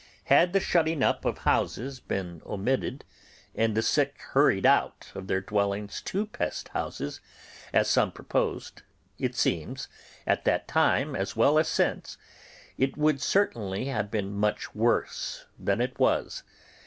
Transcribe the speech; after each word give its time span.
Had 0.23 0.51
the 0.51 0.59
shutting 0.59 1.03
up 1.03 1.25
of 1.25 1.37
houses 1.37 1.99
been 1.99 2.41
omitted 2.43 3.05
and 3.53 3.75
the 3.77 3.83
sick 3.83 4.17
hurried 4.31 4.65
out 4.65 5.11
of 5.13 5.27
their 5.27 5.41
dwellings 5.41 6.01
to 6.05 6.25
pest 6.25 6.69
houses, 6.69 7.21
as 7.71 7.87
some 7.87 8.11
proposed, 8.11 8.81
it 9.19 9.35
seems, 9.35 9.87
at 10.25 10.43
that 10.43 10.67
time 10.67 11.15
as 11.15 11.35
well 11.35 11.59
as 11.59 11.67
since, 11.67 12.17
it 12.79 12.97
would 12.97 13.21
certainly 13.21 13.85
have 13.85 14.09
been 14.09 14.33
much 14.33 14.73
worse 14.73 15.45
than 15.59 15.79
it 15.79 15.99
was. 15.99 16.41